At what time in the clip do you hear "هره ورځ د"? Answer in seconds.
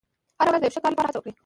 0.39-0.63